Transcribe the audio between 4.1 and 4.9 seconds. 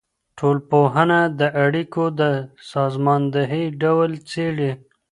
څېړي.